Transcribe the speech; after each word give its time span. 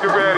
Get 0.00 0.14
ready. 0.14 0.37